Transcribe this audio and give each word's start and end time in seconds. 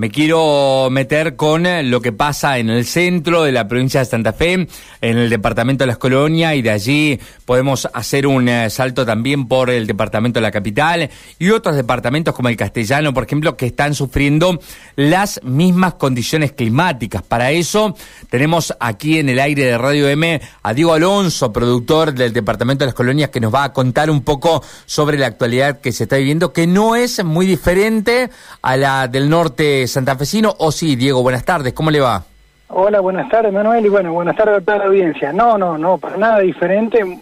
me 0.00 0.10
quiero 0.10 0.88
meter 0.90 1.36
con 1.36 1.66
lo 1.90 2.00
que 2.00 2.10
pasa 2.10 2.56
en 2.56 2.70
el 2.70 2.86
centro 2.86 3.42
de 3.42 3.52
la 3.52 3.68
provincia 3.68 4.00
de 4.00 4.06
Santa 4.06 4.32
Fe, 4.32 4.54
en 4.54 5.18
el 5.18 5.28
departamento 5.28 5.82
de 5.82 5.88
las 5.88 5.98
colonias, 5.98 6.54
y 6.54 6.62
de 6.62 6.70
allí 6.70 7.20
podemos 7.44 7.86
hacer 7.92 8.26
un 8.26 8.48
eh, 8.48 8.70
salto 8.70 9.04
también 9.04 9.46
por 9.46 9.68
el 9.68 9.86
departamento 9.86 10.38
de 10.38 10.42
la 10.42 10.52
capital 10.52 11.10
y 11.38 11.50
otros 11.50 11.76
departamentos 11.76 12.34
como 12.34 12.48
el 12.48 12.56
castellano, 12.56 13.12
por 13.12 13.24
ejemplo, 13.24 13.58
que 13.58 13.66
están 13.66 13.94
sufriendo 13.94 14.58
las 14.96 15.38
mismas 15.44 15.92
condiciones 15.94 16.52
climáticas. 16.52 17.20
Para 17.20 17.50
eso 17.50 17.94
tenemos 18.30 18.74
aquí 18.80 19.18
en 19.18 19.28
el 19.28 19.38
aire 19.38 19.66
de 19.66 19.76
Radio 19.76 20.08
M 20.08 20.40
a 20.62 20.72
Diego 20.72 20.94
Alonso, 20.94 21.52
productor 21.52 22.14
del 22.14 22.32
departamento 22.32 22.84
de 22.84 22.86
las 22.86 22.94
colonias, 22.94 23.28
que 23.28 23.40
nos 23.40 23.52
va 23.52 23.64
a 23.64 23.72
contar 23.74 24.08
un 24.08 24.22
poco 24.22 24.64
sobre 24.86 25.18
la 25.18 25.26
actualidad 25.26 25.82
que 25.82 25.92
se 25.92 26.04
está 26.04 26.16
viviendo, 26.16 26.54
que 26.54 26.66
no 26.66 26.96
es 26.96 27.22
muy 27.22 27.44
diferente 27.44 28.30
a 28.62 28.78
la 28.78 29.06
del 29.06 29.28
norte 29.28 29.88
santafesino. 29.90 30.54
O 30.58 30.72
sí, 30.72 30.96
Diego, 30.96 31.22
buenas 31.22 31.44
tardes, 31.44 31.72
¿cómo 31.72 31.90
le 31.90 32.00
va? 32.00 32.24
Hola, 32.68 33.00
buenas 33.00 33.28
tardes, 33.28 33.52
Manuel, 33.52 33.84
y 33.84 33.88
bueno, 33.88 34.12
buenas 34.12 34.36
tardes 34.36 34.58
a 34.58 34.60
toda 34.60 34.78
la 34.78 34.84
audiencia. 34.84 35.32
No, 35.32 35.58
no, 35.58 35.76
no, 35.76 35.98
para 35.98 36.16
nada 36.16 36.38
diferente, 36.38 37.20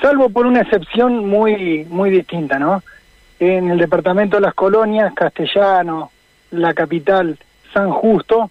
salvo 0.00 0.28
por 0.30 0.46
una 0.46 0.60
excepción 0.60 1.28
muy, 1.28 1.84
muy 1.90 2.10
distinta, 2.10 2.58
¿no? 2.58 2.82
En 3.40 3.70
el 3.70 3.78
departamento 3.78 4.36
de 4.36 4.42
las 4.42 4.54
colonias, 4.54 5.12
Castellano, 5.12 6.12
la 6.52 6.72
capital, 6.72 7.36
San 7.72 7.90
Justo, 7.90 8.50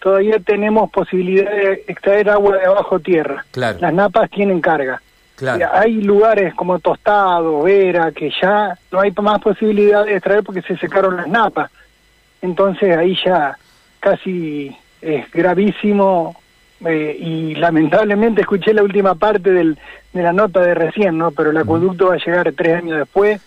todavía 0.00 0.38
tenemos 0.38 0.90
posibilidad 0.90 1.50
de 1.50 1.84
extraer 1.88 2.30
agua 2.30 2.56
de 2.56 2.66
abajo 2.66 3.00
tierra. 3.00 3.44
Claro. 3.50 3.78
Las 3.80 3.92
napas 3.92 4.30
tienen 4.30 4.60
carga. 4.60 5.02
Claro. 5.34 5.66
Hay 5.72 5.94
lugares 5.94 6.54
como 6.54 6.78
Tostado, 6.78 7.62
Vera, 7.62 8.12
que 8.12 8.30
ya 8.40 8.78
no 8.92 9.00
hay 9.00 9.10
más 9.20 9.40
posibilidad 9.40 10.04
de 10.04 10.12
extraer 10.12 10.44
porque 10.44 10.62
se 10.62 10.76
secaron 10.76 11.16
las 11.16 11.26
napas. 11.26 11.70
Entonces 12.42 12.96
ahí 12.96 13.16
ya 13.24 13.56
casi 14.00 14.76
es 15.00 15.30
gravísimo 15.30 16.36
eh, 16.84 17.16
y 17.18 17.54
lamentablemente 17.54 18.40
escuché 18.40 18.72
la 18.72 18.82
última 18.82 19.14
parte 19.14 19.50
del, 19.50 19.78
de 20.12 20.22
la 20.22 20.32
nota 20.32 20.60
de 20.60 20.74
recién, 20.74 21.18
¿no? 21.18 21.30
Pero 21.30 21.50
el 21.50 21.56
acueducto 21.56 22.08
va 22.08 22.14
a 22.14 22.18
llegar 22.18 22.52
tres 22.56 22.78
años 22.78 22.98
después. 22.98 23.40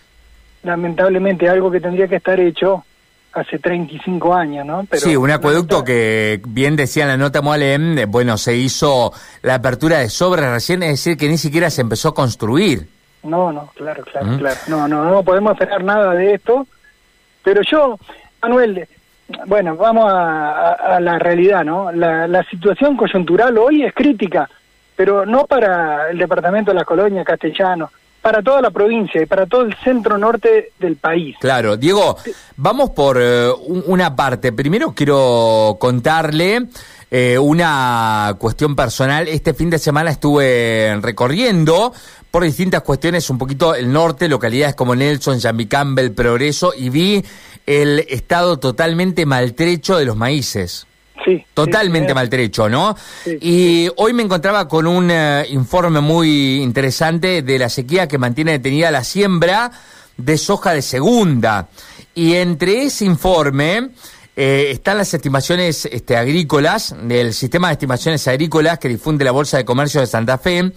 Lamentablemente 0.64 1.50
algo 1.50 1.72
que 1.72 1.82
tendría 1.82 2.08
que 2.08 2.18
estar 2.18 2.40
hecho 2.40 2.86
hace 3.34 3.58
35 3.58 4.34
años, 4.34 4.66
¿no? 4.66 4.86
Pero 4.90 5.02
sí, 5.02 5.16
un 5.16 5.32
acueducto 5.32 5.84
que, 5.84 6.40
bien 6.48 6.76
decía 6.76 7.04
en 7.04 7.10
la 7.10 7.18
nota 7.18 7.42
Moalem, 7.42 8.10
bueno, 8.10 8.38
se 8.38 8.56
hizo 8.56 9.12
la 9.42 9.56
apertura 9.56 10.00
de 10.00 10.10
sobres 10.10 10.46
recién, 10.50 10.84
es 10.84 10.92
decir, 10.92 11.18
que 11.18 11.28
ni 11.28 11.38
siquiera 11.38 11.70
se 11.70 11.82
empezó 11.82 12.10
a 12.10 12.14
construir. 12.14 12.88
No, 13.24 13.52
no, 13.52 13.72
claro, 13.76 14.04
claro, 14.04 14.38
claro. 14.38 14.60
No, 14.68 14.88
no, 14.88 15.04
no 15.06 15.24
podemos 15.24 15.54
esperar 15.54 15.84
nada 15.84 16.14
de 16.14 16.36
esto. 16.36 16.68
Pero 17.44 17.62
yo, 17.64 17.98
Manuel, 18.44 18.88
bueno, 19.48 19.76
vamos 19.78 20.12
a, 20.14 21.00
la 21.00 21.18
realidad, 21.18 21.64
¿no? 21.64 21.92
La, 21.92 22.44
situación 22.50 22.98
coyuntural 22.98 23.58
hoy 23.58 23.84
es 23.84 23.94
crítica, 23.94 24.50
pero 24.96 25.26
no 25.26 25.46
para 25.46 26.10
el 26.10 26.18
departamento 26.18 26.72
de 26.72 26.76
las 26.76 26.86
colonias 26.86 27.26
castellano, 27.26 27.90
para 28.22 28.42
toda 28.42 28.62
la 28.62 28.70
provincia 28.70 29.22
y 29.22 29.26
para 29.26 29.46
todo 29.46 29.62
el 29.62 29.76
centro 29.78 30.18
norte 30.18 30.72
del 30.78 30.98
país. 30.98 31.38
Claro, 31.40 31.78
Diego, 31.78 32.18
vamos 32.58 32.92
por 32.92 33.18
eh, 33.20 33.50
una 33.86 34.16
parte. 34.16 34.52
Primero 34.52 34.94
quiero 34.94 35.78
contarle 35.80 36.68
eh, 37.16 37.38
una 37.38 38.36
cuestión 38.40 38.76
personal. 38.76 39.28
Este 39.28 39.54
fin 39.54 39.70
de 39.70 39.78
semana 39.78 40.10
estuve 40.10 40.98
recorriendo 41.00 41.94
por 42.32 42.44
distintas 42.44 42.82
cuestiones 42.82 43.30
un 43.30 43.38
poquito 43.38 43.76
el 43.76 43.94
norte, 43.94 44.28
localidades 44.28 44.74
como 44.74 44.96
Nelson, 44.96 45.40
Jambi 45.40 45.68
Campbell, 45.68 46.10
Progreso, 46.14 46.74
y 46.76 46.90
vi 46.90 47.24
el 47.68 48.00
estado 48.10 48.58
totalmente 48.58 49.28
maltrecho 49.28 49.96
de 49.96 50.06
los 50.06 50.16
maíces. 50.16 50.88
Sí. 51.24 51.46
Totalmente 51.54 52.16
maltrecho, 52.16 52.68
¿no? 52.68 52.98
y 53.40 53.90
hoy 53.98 54.14
me 54.14 54.24
encontraba 54.24 54.68
con 54.68 54.88
un 54.88 55.12
eh, 55.12 55.46
informe 55.52 56.02
muy 56.02 56.64
interesante 56.64 57.44
de 57.44 57.60
la 57.60 57.70
sequía 57.70 58.08
que 58.08 58.18
mantiene 58.18 58.54
detenida 58.54 58.90
la 58.90 59.04
siembra 59.04 59.72
de 60.18 60.36
soja 60.40 60.74
de 60.74 60.82
segunda. 60.82 61.70
Y 62.16 62.34
entre 62.34 62.86
ese 62.86 63.06
informe 63.06 63.92
eh, 64.36 64.72
están 64.72 64.98
las 64.98 65.14
estimaciones 65.14 65.86
este, 65.86 66.18
agrícolas, 66.18 66.96
del 67.04 67.34
sistema 67.34 67.68
de 67.68 67.74
estimaciones 67.74 68.28
agrícolas 68.28 68.80
que 68.80 68.90
difunde 68.90 69.24
la 69.24 69.32
Bolsa 69.32 69.58
de 69.58 69.66
Comercio 69.66 70.02
de 70.02 70.08
Santa 70.08 70.40
Fe, 70.40 70.72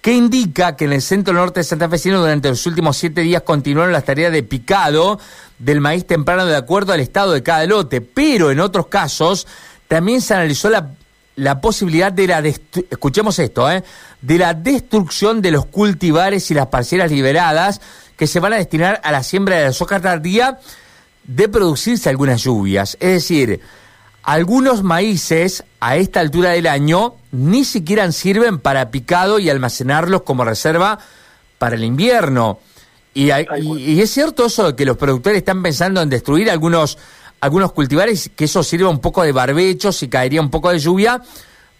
que 0.00 0.12
indica 0.12 0.76
que 0.76 0.86
en 0.86 0.94
el 0.94 1.02
centro 1.02 1.34
norte 1.34 1.60
de 1.60 1.64
Santa 1.64 1.88
Fe 1.90 2.10
durante 2.10 2.48
los 2.48 2.66
últimos 2.66 2.96
siete 2.96 3.20
días 3.20 3.42
continuaron 3.42 3.92
las 3.92 4.04
tareas 4.04 4.32
de 4.32 4.42
picado 4.42 5.20
del 5.58 5.80
maíz 5.80 6.06
temprano 6.06 6.46
de 6.46 6.56
acuerdo 6.56 6.92
al 6.92 7.00
estado 7.00 7.32
de 7.32 7.42
cada 7.42 7.66
lote, 7.66 8.00
pero 8.00 8.50
en 8.50 8.60
otros 8.60 8.86
casos 8.86 9.46
también 9.88 10.22
se 10.22 10.32
analizó 10.32 10.70
la, 10.70 10.92
la 11.36 11.60
posibilidad 11.60 12.10
de 12.10 12.26
la, 12.26 12.38
escuchemos 12.40 13.38
esto, 13.38 13.70
¿eh? 13.70 13.84
de 14.22 14.38
la 14.38 14.54
destrucción 14.54 15.42
de 15.42 15.50
los 15.50 15.66
cultivares 15.66 16.50
y 16.50 16.54
las 16.54 16.68
parcelas 16.68 17.10
liberadas 17.10 17.80
que 18.16 18.26
se 18.26 18.40
van 18.40 18.54
a 18.54 18.56
destinar 18.56 19.00
a 19.04 19.12
la 19.12 19.22
siembra 19.22 19.56
de 19.56 19.64
la 19.66 19.72
soja 19.72 20.00
tardía 20.00 20.58
de 21.24 21.48
producirse 21.48 22.08
algunas 22.08 22.42
lluvias. 22.42 22.96
Es 23.00 23.12
decir, 23.12 23.60
algunos 24.22 24.82
maíces 24.82 25.64
a 25.80 25.96
esta 25.96 26.20
altura 26.20 26.50
del 26.50 26.66
año 26.66 27.14
ni 27.32 27.64
siquiera 27.64 28.10
sirven 28.12 28.58
para 28.58 28.90
picado 28.90 29.38
y 29.38 29.50
almacenarlos 29.50 30.22
como 30.22 30.44
reserva 30.44 30.98
para 31.58 31.76
el 31.76 31.84
invierno. 31.84 32.58
Y, 33.14 33.30
y, 33.30 34.00
es 34.00 34.10
cierto 34.10 34.46
eso 34.46 34.68
de 34.68 34.76
que 34.76 34.84
los 34.84 34.96
productores 34.96 35.38
están 35.38 35.62
pensando 35.62 36.00
en 36.00 36.08
destruir 36.08 36.50
algunos, 36.50 36.98
algunos 37.40 37.72
cultivares, 37.72 38.30
que 38.34 38.44
eso 38.44 38.62
sirva 38.62 38.88
un 38.88 39.00
poco 39.00 39.22
de 39.22 39.32
barbecho, 39.32 39.92
si 39.92 40.08
caería 40.08 40.40
un 40.40 40.50
poco 40.50 40.70
de 40.70 40.78
lluvia, 40.78 41.20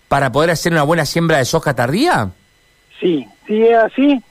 para 0.08 0.30
poder 0.30 0.50
hacer 0.50 0.72
una 0.72 0.82
buena 0.82 1.06
siembra 1.06 1.38
de 1.38 1.46
soja 1.46 1.74
tardía. 1.74 2.30
Sí, 3.00 3.26
sí, 3.46 3.62
es 3.62 3.76
así. 3.76 4.22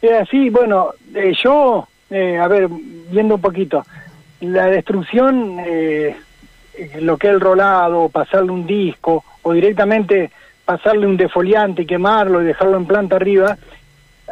Es 0.00 0.12
así. 0.22 0.48
Bueno, 0.48 0.90
eh, 1.14 1.32
yo, 1.42 1.86
eh, 2.10 2.38
a 2.38 2.48
ver, 2.48 2.68
viendo 3.10 3.34
un 3.34 3.40
poquito, 3.40 3.84
la 4.40 4.66
destrucción, 4.66 5.58
eh, 5.66 6.16
lo 7.00 7.16
que 7.16 7.28
es 7.28 7.34
el 7.34 7.40
rolado, 7.40 8.08
pasarle 8.08 8.52
un 8.52 8.66
disco, 8.66 9.24
o 9.42 9.52
directamente 9.52 10.30
pasarle 10.64 11.06
un 11.06 11.16
defoliante 11.16 11.82
y 11.82 11.86
quemarlo 11.86 12.42
y 12.42 12.44
dejarlo 12.44 12.76
en 12.76 12.86
planta 12.86 13.16
arriba, 13.16 13.56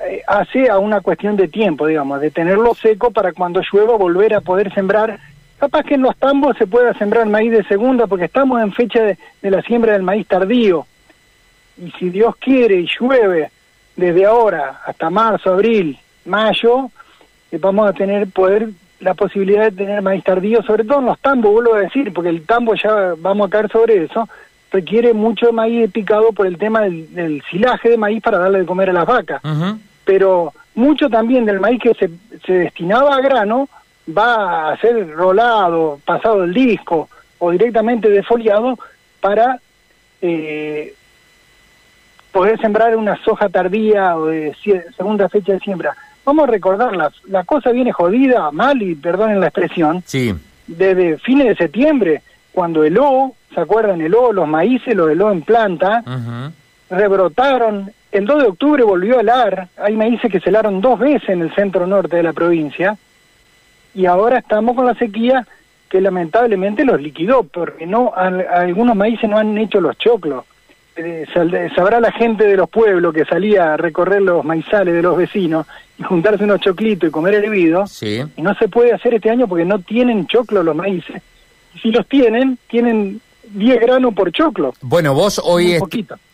eh, 0.05 0.22
hace 0.27 0.69
a 0.69 0.78
una 0.78 1.00
cuestión 1.00 1.37
de 1.37 1.49
tiempo, 1.49 1.87
digamos, 1.87 2.21
de 2.21 2.31
tenerlo 2.31 2.75
seco 2.75 3.11
para 3.11 3.33
cuando 3.33 3.62
llueva 3.62 3.97
volver 3.97 4.34
a 4.34 4.43
poder 4.43 4.72
sembrar. 4.75 5.19
Capaz 5.59 5.84
que 5.84 5.95
en 5.95 6.03
los 6.03 6.15
tambos 6.16 6.56
se 6.59 6.66
pueda 6.66 6.93
sembrar 6.95 7.27
maíz 7.27 7.50
de 7.50 7.65
segunda 7.65 8.06
porque 8.06 8.27
estamos 8.27 8.61
en 8.61 8.72
fecha 8.72 9.03
de, 9.03 9.16
la 9.50 9.62
siembra 9.62 9.95
del 9.95 10.03
maíz 10.03 10.27
tardío. 10.27 10.87
Y 11.83 11.91
si 11.93 12.11
Dios 12.11 12.37
quiere 12.37 12.81
y 12.81 12.87
llueve 12.87 13.50
desde 13.97 14.27
ahora 14.27 14.83
hasta 14.84 15.09
marzo, 15.09 15.55
abril, 15.55 15.99
mayo, 16.27 16.91
eh, 17.50 17.59
vamos 17.59 17.89
a 17.89 17.95
tener 17.95 18.28
poder 18.28 18.69
la 19.06 19.15
posibilidad 19.15 19.65
de 19.65 19.77
tener 19.77 20.03
maíz 20.03 20.25
tardío, 20.25 20.62
sobre 20.62 20.84
todo 20.84 20.99
en 20.99 21.06
los 21.06 21.19
tambos, 21.21 21.53
vuelvo 21.53 21.75
a 21.75 21.81
decir, 21.81 22.12
porque 22.12 22.31
el 22.31 22.44
tambo 22.44 22.75
ya 22.75 23.15
vamos 23.17 23.47
a 23.47 23.50
caer 23.50 23.71
sobre 23.71 24.05
eso, 24.05 24.28
requiere 24.72 25.15
mucho 25.15 25.53
maíz 25.53 25.91
picado 25.93 26.33
por 26.33 26.47
el 26.47 26.59
tema 26.59 26.83
del, 26.83 27.43
silaje 27.49 27.91
de 27.91 27.97
maíz 27.97 28.21
para 28.21 28.39
darle 28.39 28.59
de 28.61 28.66
comer 28.66 28.91
a 28.91 28.93
las 28.93 29.06
vacas. 29.06 29.41
Pero 30.05 30.53
mucho 30.75 31.09
también 31.09 31.45
del 31.45 31.61
maíz 31.61 31.81
que 31.81 31.95
se, 31.95 32.11
se 32.45 32.53
destinaba 32.53 33.15
a 33.15 33.21
grano 33.21 33.69
va 34.06 34.72
a 34.72 34.77
ser 34.78 35.09
rolado, 35.11 36.00
pasado 36.05 36.43
el 36.43 36.53
disco 36.53 37.09
o 37.39 37.53
directamente 37.53 38.09
defoliado 38.09 38.77
para 39.21 39.61
eh, 40.21 40.95
poder 42.33 42.61
sembrar 42.61 42.97
una 42.97 43.16
soja 43.22 43.49
tardía 43.49 44.16
o 44.16 44.27
de 44.27 44.55
segunda 44.97 45.28
fecha 45.28 45.53
de 45.53 45.61
siembra. 45.61 45.97
Vamos 46.27 46.49
a 46.49 46.51
recordar, 46.51 46.93
la, 47.29 47.45
cosa 47.45 47.71
viene 47.71 47.93
jodida, 47.93 48.51
mal, 48.51 48.83
y 48.83 48.97
perdonen 48.97 49.39
la 49.39 49.47
expresión, 49.47 50.03
sí. 50.05 50.35
desde 50.67 51.19
fines 51.19 51.47
de 51.47 51.55
septiembre, 51.55 52.23
cuando 52.51 52.83
el 52.83 52.99
O, 52.99 53.37
¿se 53.55 53.61
acuerdan? 53.61 54.01
El 54.01 54.13
O, 54.13 54.33
los 54.33 54.49
maíces, 54.49 54.97
los 54.97 55.07
del 55.07 55.23
O 55.23 55.31
en 55.31 55.43
planta, 55.43 56.03
rebrotaron. 56.91 57.93
El 58.11 58.27
2 58.27 58.43
de 58.43 58.49
octubre 58.49 58.83
volvió 58.83 59.19
a 59.19 59.21
helar. 59.21 59.69
Hay 59.77 59.95
maíces 59.95 60.31
que 60.33 60.41
se 60.41 60.49
helaron 60.49 60.81
dos 60.81 60.99
veces 60.99 61.28
en 61.28 61.43
el 61.43 61.55
centro 61.55 61.87
norte 61.87 62.17
de 62.17 62.25
la 62.25 62.33
provincia. 62.33 62.99
Y 63.95 64.07
ahora 64.07 64.39
estamos 64.39 64.75
con 64.75 64.87
la 64.87 64.95
sequía 64.95 65.47
que 65.89 66.01
lamentablemente 66.01 66.84
los 66.84 67.01
liquidó, 67.01 67.45
porque 67.45 67.87
no 67.87 68.13
algunos 68.17 68.97
maíces 68.97 69.31
no 69.31 69.39
han 69.39 69.57
hecho 69.59 69.81
los 69.81 69.97
choclos. 69.97 70.45
Sabrá 71.75 72.01
la 72.01 72.13
gente 72.13 72.45
de 72.47 72.57
los 72.57 72.71
pueblos 72.71 73.13
que 73.13 73.25
salía 73.25 73.75
a 73.75 73.77
recorrer 73.77 74.22
los 74.22 74.45
maizales 74.45 74.95
de 74.95 75.03
los 75.03 75.16
vecinos 75.16 75.66
y 75.98 76.03
juntarse 76.03 76.45
unos 76.45 76.60
choclitos 76.60 77.09
y 77.09 77.13
comer 77.13 77.34
hervido. 77.34 77.87
Sí. 77.87 78.22
Y 78.37 78.43
no 78.43 78.54
se 78.54 78.69
puede 78.69 78.93
hacer 78.93 79.15
este 79.15 79.31
año 79.31 79.47
porque 79.47 79.65
no 79.65 79.78
tienen 79.81 80.27
choclo 80.27 80.63
los 80.63 80.75
maíces 80.75 81.22
si 81.81 81.91
los 81.91 82.07
tienen, 82.07 82.59
tienen 82.69 83.21
10 83.51 83.81
granos 83.81 84.15
por 84.15 84.33
choclo. 84.33 84.75
Bueno, 84.81 85.15
vos 85.15 85.41
hoy... 85.43 85.78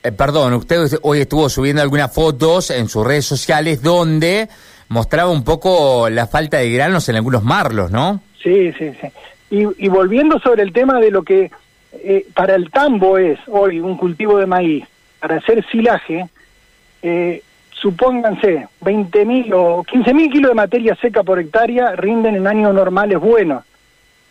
Eh, 0.03 0.13
perdón, 0.13 0.55
usted 0.55 0.99
hoy 1.03 1.21
estuvo 1.21 1.49
subiendo 1.49 1.83
algunas 1.83 2.13
fotos 2.13 2.71
en 2.71 2.89
sus 2.89 3.07
redes 3.07 3.27
sociales 3.27 3.83
donde 3.83 4.49
mostraba 4.89 5.31
un 5.31 5.45
poco 5.45 6.09
la 6.11 6.27
falta 6.27 6.59
de 6.59 6.71
granos 6.71 7.09
en 7.09 7.17
algunos 7.17 7.43
marlos, 7.43 7.91
¿no? 7.91 8.21
Sí, 8.43 8.73
sí, 8.79 8.93
sí. 9.01 9.09
Y, 9.51 9.89
volviendo 9.89 10.39
sobre 10.39 10.63
el 10.63 10.73
tema 10.73 10.99
de 10.99 11.11
lo 11.11 11.23
que 11.23 11.51
eh, 11.93 12.27
para 12.35 12.55
el 12.55 12.71
tambo 12.71 13.19
es 13.19 13.39
hoy 13.49 13.81
un 13.81 13.97
cultivo 13.97 14.39
de 14.39 14.47
maíz, 14.47 14.85
para 15.21 15.37
hacer 15.37 15.65
silaje, 15.71 16.29
eh, 17.03 17.43
supónganse, 17.71 18.69
20.000 18.81 19.53
o 19.55 19.85
15.000 19.85 20.33
kilos 20.33 20.51
de 20.51 20.55
materia 20.55 20.97
seca 20.97 21.23
por 21.23 21.39
hectárea 21.39 21.95
rinden 21.97 22.37
en 22.37 22.47
años 22.47 22.75
normales 22.75 23.19
buenos. 23.19 23.65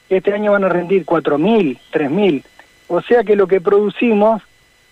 Este 0.10 0.34
año 0.34 0.54
van 0.54 0.63
a 0.63 0.69
rendir 0.69 1.06
4.000, 1.06 1.78
3.000. 1.92 2.44
O 2.88 3.02
sea 3.02 3.24
que 3.24 3.36
lo 3.36 3.48
que 3.48 3.62
producimos, 3.62 4.42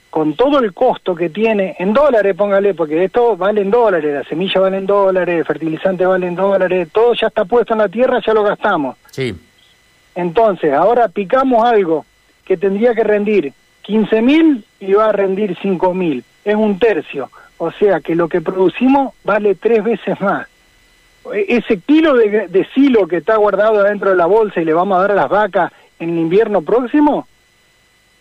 con 0.10 0.36
todo 0.36 0.60
el 0.60 0.74
costo 0.74 1.16
que 1.16 1.30
tiene, 1.30 1.76
en 1.80 1.94
dólares, 1.94 2.36
póngale, 2.36 2.74
porque 2.74 3.04
esto 3.04 3.36
vale 3.36 3.62
en 3.62 3.72
dólares, 3.72 4.14
la 4.14 4.24
semilla 4.24 4.62
vale 4.62 4.78
en 4.78 4.86
dólares, 4.86 5.46
fertilizante 5.46 6.06
vale 6.06 6.28
en 6.28 6.36
dólares, 6.36 6.88
todo 6.92 7.14
ya 7.14 7.28
está 7.28 7.46
puesto 7.46 7.74
en 7.74 7.80
la 7.80 7.90
tierra, 7.90 8.22
ya 8.26 8.34
lo 8.34 8.44
gastamos. 8.44 8.96
Sí. 9.12 9.36
Entonces, 10.16 10.74
ahora 10.74 11.08
picamos 11.10 11.64
algo 11.66 12.06
que 12.50 12.58
tendría 12.58 12.96
que 12.96 13.04
rendir 13.04 13.54
15.000 13.86 14.64
y 14.80 14.94
va 14.94 15.10
a 15.10 15.12
rendir 15.12 15.56
5.000. 15.56 16.24
Es 16.44 16.56
un 16.56 16.80
tercio. 16.80 17.30
O 17.60 17.72
sea 17.72 18.00
que 18.00 18.16
lo 18.16 18.28
que 18.28 18.42
producimos 18.42 19.14
vale 19.24 19.54
tres 19.54 19.84
veces 19.84 20.20
más. 20.20 20.48
E, 21.32 21.46
ese 21.48 21.78
kilo 21.78 22.16
de, 22.16 22.68
silo 22.74 23.08
que 23.08 23.18
está 23.18 23.36
guardado 23.36 23.84
dentro 23.84 24.10
de 24.10 24.16
la 24.16 24.26
bolsa 24.26 24.60
y 24.60 24.66
le 24.66 24.74
vamos 24.74 24.98
a 24.98 25.02
dar 25.02 25.12
a 25.12 25.16
las 25.16 25.30
vacas 25.30 25.72
en 26.00 26.10
el 26.10 26.18
invierno 26.18 26.64
próximo, 26.64 27.28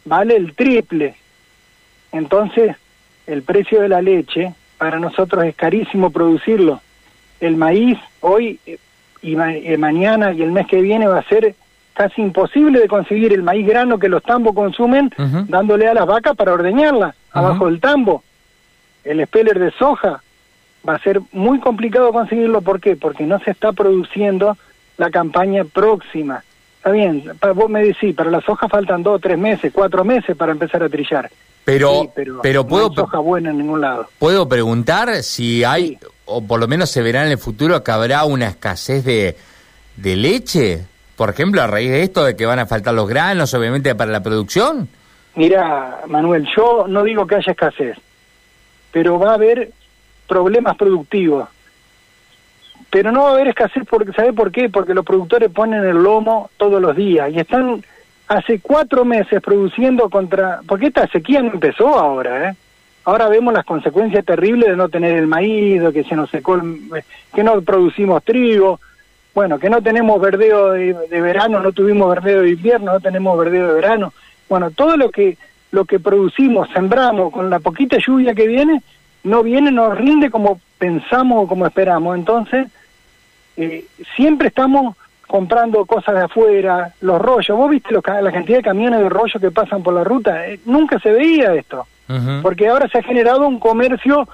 vale 0.04 0.36
el 0.36 0.54
triple. 0.54 1.14
Entonces, 2.12 2.76
el 3.26 3.40
precio 3.40 3.80
de 3.80 3.88
la 3.88 4.02
leche 4.02 4.52
para 4.76 4.98
nosotros 4.98 5.42
es 5.46 5.56
carísimo 5.56 6.10
producirlo. 6.10 6.82
El 7.40 7.56
maíz 7.56 7.98
hoy 8.20 8.60
eh, 8.66 8.76
y 9.22 9.38
eh, 9.40 9.78
mañana 9.78 10.34
y 10.34 10.42
el 10.42 10.52
mes 10.52 10.66
que 10.66 10.82
viene 10.82 11.06
va 11.06 11.20
a 11.20 11.28
ser 11.30 11.54
casi 11.98 12.22
imposible 12.22 12.80
de 12.80 12.88
conseguir 12.88 13.32
el 13.32 13.42
maíz 13.42 13.66
grano 13.66 13.98
que 13.98 14.08
los 14.08 14.22
tambos 14.22 14.54
consumen 14.54 15.10
dándole 15.48 15.88
a 15.88 15.94
las 15.94 16.06
vacas 16.06 16.34
para 16.36 16.54
ordeñarla 16.54 17.14
abajo 17.32 17.66
del 17.66 17.80
tambo 17.80 18.22
el 19.08 19.24
speller 19.26 19.58
de 19.58 19.70
soja 19.72 20.22
va 20.86 20.94
a 20.94 20.98
ser 21.00 21.20
muy 21.32 21.60
complicado 21.60 22.12
conseguirlo. 22.12 22.60
¿Por 22.60 22.80
qué? 22.80 22.96
Porque 22.96 23.24
no 23.24 23.38
se 23.40 23.50
está 23.50 23.72
produciendo 23.72 24.56
la 24.96 25.10
campaña 25.10 25.64
próxima. 25.64 26.44
Está 26.76 26.90
bien, 26.90 27.24
vos 27.54 27.70
me 27.70 27.82
decís, 27.82 28.14
para 28.14 28.30
la 28.30 28.40
soja 28.40 28.68
faltan 28.68 29.02
dos, 29.02 29.20
tres 29.20 29.38
meses, 29.38 29.72
cuatro 29.74 30.04
meses 30.04 30.36
para 30.36 30.52
empezar 30.52 30.82
a 30.82 30.88
trillar. 30.88 31.30
Pero, 31.64 32.12
pero, 32.42 32.66
puedo, 32.66 32.88
no 32.88 32.94
soja 32.94 33.18
buena 33.18 33.50
en 33.50 33.58
ningún 33.58 33.80
lado. 33.80 34.08
Puedo 34.18 34.48
preguntar 34.48 35.22
si 35.22 35.64
hay, 35.64 35.98
o 36.24 36.42
por 36.42 36.60
lo 36.60 36.68
menos 36.68 36.90
se 36.90 37.02
verá 37.02 37.26
en 37.26 37.32
el 37.32 37.38
futuro, 37.38 37.82
que 37.82 37.90
habrá 37.90 38.24
una 38.24 38.46
escasez 38.48 39.04
de, 39.04 39.36
de 39.96 40.16
leche, 40.16 40.86
por 41.18 41.28
ejemplo, 41.28 41.60
a 41.60 41.66
raíz 41.66 41.90
de 41.90 42.02
esto, 42.02 42.24
de 42.24 42.34
que 42.34 42.46
van 42.46 42.60
a 42.60 42.66
faltar 42.66 42.94
los 42.94 43.06
granos, 43.06 43.52
obviamente, 43.52 43.94
para 43.94 44.10
la 44.10 44.22
producción. 44.22 44.88
Mira, 45.34 45.98
Manuel, 46.06 46.48
yo 46.56 46.86
no 46.88 47.02
digo 47.04 47.26
que 47.26 47.34
haya 47.34 47.52
escasez 47.52 47.98
pero 48.90 49.18
va 49.18 49.30
a 49.30 49.34
haber 49.34 49.70
problemas 50.26 50.76
productivos. 50.76 51.48
Pero 52.90 53.12
no 53.12 53.24
va 53.24 53.30
a 53.30 53.32
haber 53.34 53.48
escasez, 53.48 53.84
porque, 53.88 54.12
¿sabe 54.12 54.32
por 54.32 54.50
qué? 54.50 54.68
Porque 54.68 54.94
los 54.94 55.04
productores 55.04 55.50
ponen 55.50 55.84
el 55.84 56.02
lomo 56.02 56.50
todos 56.56 56.80
los 56.80 56.96
días 56.96 57.30
y 57.32 57.38
están 57.38 57.84
hace 58.28 58.60
cuatro 58.60 59.04
meses 59.04 59.40
produciendo 59.42 60.08
contra... 60.08 60.60
Porque 60.66 60.86
esta 60.86 61.06
sequía 61.08 61.42
no 61.42 61.52
empezó 61.52 61.98
ahora, 61.98 62.50
¿eh? 62.50 62.56
Ahora 63.04 63.28
vemos 63.28 63.54
las 63.54 63.64
consecuencias 63.64 64.24
terribles 64.24 64.68
de 64.68 64.76
no 64.76 64.88
tener 64.88 65.16
el 65.16 65.26
maíz, 65.26 65.80
de 65.80 65.92
que 65.92 66.04
se 66.04 66.14
nos 66.14 66.28
secó, 66.30 66.60
que 67.34 67.42
no 67.42 67.62
producimos 67.62 68.22
trigo, 68.22 68.80
bueno, 69.38 69.60
que 69.60 69.70
no 69.70 69.80
tenemos 69.80 70.20
verdeo 70.20 70.72
de, 70.72 70.94
de, 70.94 71.20
verano, 71.20 71.60
no 71.60 71.70
tuvimos 71.70 72.12
verdeo 72.12 72.42
de 72.42 72.50
invierno, 72.50 72.94
no 72.94 72.98
tenemos 72.98 73.38
verdeo 73.38 73.68
de 73.68 73.74
verano. 73.74 74.12
Bueno, 74.48 74.72
todo 74.72 74.96
lo 74.96 75.12
que 75.12 75.38
lo 75.70 75.84
que 75.84 76.00
producimos, 76.00 76.68
sembramos 76.70 77.32
con 77.32 77.48
la 77.48 77.60
poquita 77.60 77.98
lluvia 78.04 78.34
que 78.34 78.48
viene, 78.48 78.82
no 79.22 79.44
viene, 79.44 79.70
no 79.70 79.94
rinde 79.94 80.28
como 80.28 80.60
pensamos 80.76 81.44
o 81.44 81.46
como 81.46 81.66
esperamos. 81.66 82.18
Entonces, 82.18 82.66
eh, 83.56 83.84
siempre 84.16 84.48
estamos 84.48 84.96
comprando 85.28 85.86
cosas 85.86 86.16
de 86.16 86.22
afuera, 86.22 86.92
los 87.00 87.22
rollos. 87.22 87.56
¿Vos 87.56 87.70
viste 87.70 87.94
la 87.94 88.32
cantidad 88.32 88.58
de 88.58 88.64
camiones 88.64 88.98
de 88.98 89.08
rollos 89.08 89.40
que 89.40 89.52
pasan 89.52 89.84
por 89.84 89.94
la 89.94 90.02
ruta? 90.02 90.48
Eh, 90.48 90.58
nunca 90.64 90.98
se 90.98 91.12
veía 91.12 91.54
esto, 91.54 91.86
porque 92.42 92.66
ahora 92.66 92.88
se 92.88 92.98
ha 92.98 93.02
generado 93.04 93.46
un 93.46 93.60
comercio 93.60 94.28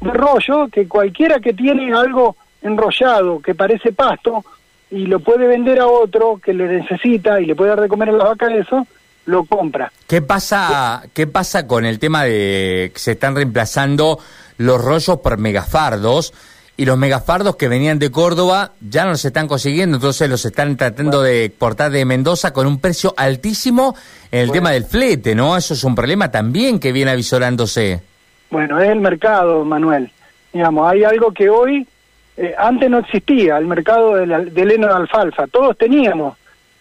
de 0.00 0.12
rollo 0.12 0.68
que 0.68 0.86
cualquiera 0.86 1.40
que 1.40 1.54
tiene 1.54 1.92
algo 1.92 2.36
enrollado 2.64 3.40
que 3.40 3.54
parece 3.54 3.92
pasto 3.92 4.44
y 4.90 5.06
lo 5.06 5.20
puede 5.20 5.46
vender 5.46 5.80
a 5.80 5.86
otro 5.86 6.40
que 6.42 6.52
le 6.52 6.66
necesita 6.66 7.40
y 7.40 7.46
le 7.46 7.54
puede 7.54 7.70
dar 7.70 7.80
de 7.80 7.88
comer 7.88 8.08
a 8.08 8.12
la 8.12 8.24
vaca 8.24 8.52
eso, 8.54 8.86
lo 9.26 9.44
compra. 9.44 9.92
¿Qué 10.06 10.22
pasa, 10.22 11.02
¿Qué 11.12 11.26
pasa 11.26 11.66
con 11.66 11.84
el 11.84 11.98
tema 11.98 12.24
de 12.24 12.90
que 12.92 12.98
se 12.98 13.12
están 13.12 13.34
reemplazando 13.34 14.18
los 14.58 14.82
rollos 14.82 15.18
por 15.20 15.38
megafardos? 15.38 16.32
Y 16.76 16.86
los 16.86 16.98
megafardos 16.98 17.54
que 17.54 17.68
venían 17.68 18.00
de 18.00 18.10
Córdoba 18.10 18.72
ya 18.80 19.04
no 19.04 19.16
se 19.16 19.28
están 19.28 19.46
consiguiendo, 19.46 19.98
entonces 19.98 20.28
los 20.28 20.44
están 20.44 20.76
tratando 20.76 21.22
de 21.22 21.44
exportar 21.44 21.92
de 21.92 22.04
Mendoza 22.04 22.52
con 22.52 22.66
un 22.66 22.80
precio 22.80 23.14
altísimo 23.16 23.94
en 24.32 24.40
el 24.40 24.50
tema 24.50 24.72
del 24.72 24.84
flete, 24.84 25.36
¿no? 25.36 25.56
Eso 25.56 25.74
es 25.74 25.84
un 25.84 25.94
problema 25.94 26.32
también 26.32 26.80
que 26.80 26.90
viene 26.90 27.12
avisorándose. 27.12 28.02
Bueno, 28.50 28.80
es 28.80 28.88
el 28.88 29.00
mercado, 29.00 29.64
Manuel. 29.64 30.10
Digamos, 30.52 30.90
hay 30.90 31.04
algo 31.04 31.32
que 31.32 31.48
hoy, 31.48 31.86
eh, 32.36 32.54
antes 32.56 32.90
no 32.90 32.98
existía, 32.98 33.58
el 33.58 33.66
mercado 33.66 34.16
del, 34.16 34.52
del 34.52 34.70
heno 34.72 34.88
de 34.88 34.94
alfalfa. 34.94 35.46
Todos 35.46 35.76
teníamos 35.78 36.36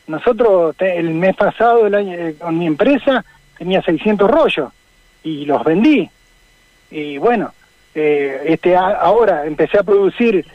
nosotros 0.07 0.75
el 0.79 1.11
mes 1.11 1.35
pasado 1.35 1.88
el 1.88 1.95
año, 1.95 2.13
eh, 2.13 2.35
con 2.38 2.57
mi 2.57 2.67
empresa 2.67 3.23
tenía 3.57 3.81
600 3.81 4.29
rollos 4.29 4.71
y 5.23 5.45
los 5.45 5.63
vendí. 5.63 6.09
Y 6.91 7.17
bueno, 7.17 7.53
eh, 7.95 8.41
este 8.45 8.75
ahora 8.75 9.45
empecé 9.45 9.79
a 9.79 9.83
producir 9.83 10.45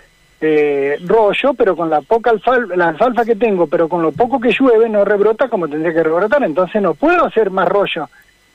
eh, 0.40 0.98
rollo, 1.04 1.54
pero 1.54 1.76
con 1.76 1.88
la 1.88 2.00
poca 2.02 2.30
alfalfa, 2.30 2.76
la 2.76 2.88
alfalfa 2.88 3.24
que 3.24 3.36
tengo, 3.36 3.66
pero 3.66 3.88
con 3.88 4.02
lo 4.02 4.12
poco 4.12 4.38
que 4.38 4.52
llueve 4.52 4.88
no 4.88 5.04
rebrota 5.04 5.48
como 5.48 5.68
tendría 5.68 5.92
que 5.92 6.02
rebrotar, 6.02 6.42
entonces 6.44 6.80
no 6.82 6.94
puedo 6.94 7.24
hacer 7.24 7.50
más 7.50 7.68
rollo, 7.68 8.08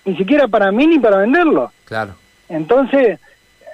ni 0.06 0.16
siquiera 0.16 0.48
para 0.48 0.72
mí 0.72 0.88
ni 0.88 1.00
para 1.00 1.18
venderlo. 1.18 1.72
Claro. 1.86 2.13
Entonces, 2.48 3.19